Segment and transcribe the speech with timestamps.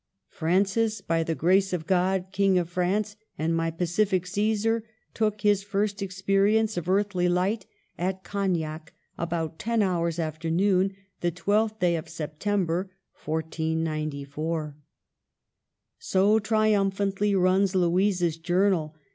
[0.31, 4.81] 1 9" Francis, by the grace of God, King of France, and my pacific Csesar,
[5.13, 7.67] took his first experience of earthly light
[7.99, 12.89] at Cognac, about ten hours after noon, the 1 2th day of September,
[13.23, 14.75] 1494."
[15.99, 18.95] So triumphantly runs Louisa's journal.